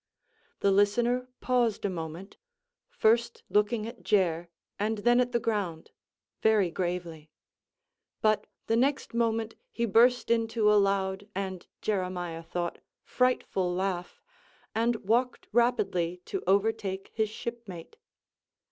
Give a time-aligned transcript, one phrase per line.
[0.61, 2.37] The listener paused a moment;
[2.89, 5.91] first looking at Jer, and then at the ground,
[6.41, 7.29] very gravely:
[8.19, 14.23] but the next moment he burst into a loud, and Jeremiah thought, frightful laugh,
[14.73, 17.97] and walked rapidly to overtake his shipmate.